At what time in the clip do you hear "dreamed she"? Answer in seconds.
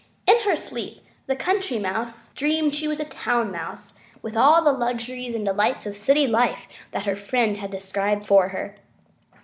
2.33-2.87